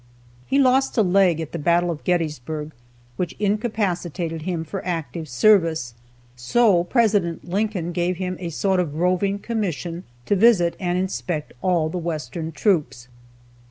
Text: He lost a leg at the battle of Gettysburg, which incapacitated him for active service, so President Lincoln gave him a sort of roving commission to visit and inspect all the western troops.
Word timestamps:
He 0.47 0.57
lost 0.57 0.97
a 0.97 1.03
leg 1.03 1.39
at 1.39 1.51
the 1.51 1.59
battle 1.59 1.91
of 1.91 2.03
Gettysburg, 2.03 2.71
which 3.17 3.35
incapacitated 3.37 4.41
him 4.41 4.63
for 4.63 4.83
active 4.83 5.29
service, 5.29 5.93
so 6.35 6.83
President 6.85 7.47
Lincoln 7.47 7.91
gave 7.91 8.17
him 8.17 8.35
a 8.39 8.49
sort 8.49 8.79
of 8.79 8.95
roving 8.95 9.37
commission 9.37 10.03
to 10.25 10.35
visit 10.35 10.75
and 10.79 10.97
inspect 10.97 11.53
all 11.61 11.87
the 11.87 11.99
western 11.99 12.51
troops. 12.51 13.09